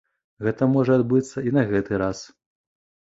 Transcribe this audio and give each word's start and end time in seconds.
Гэта 0.45 0.67
можа 0.75 0.95
адбыцца 0.99 1.43
і 1.49 1.53
на 1.57 1.63
гэты 1.73 1.99
раз. 2.03 2.23